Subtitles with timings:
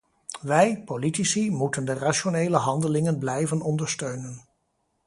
[0.41, 4.41] Wij, politici, moeten de rationele handelingen blijven ondersteunen.